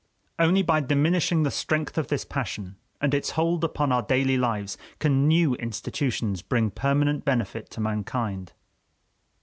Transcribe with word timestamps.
Only 0.39 0.63
by 0.63 0.79
diminishing 0.79 1.43
the 1.43 1.51
strength 1.51 1.95
of 1.95 2.07
this 2.07 2.25
passion 2.25 2.75
and 2.99 3.13
its 3.13 3.29
hold 3.37 3.63
upon 3.63 3.91
our 3.91 4.01
daily 4.01 4.35
lives 4.35 4.75
can 4.97 5.27
new 5.27 5.53
institutions 5.53 6.41
bring 6.41 6.71
permanent 6.71 7.23
benefit 7.23 7.69
to 7.69 7.81
mankind. 7.81 8.53